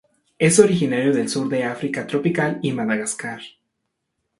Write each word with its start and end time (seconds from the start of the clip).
Es 0.39 0.57
originario 0.57 1.13
del 1.13 1.29
sur 1.29 1.47
de 1.47 1.63
África 1.63 2.07
tropical 2.07 2.57
y 2.63 2.71
Madagascar. 2.73 3.39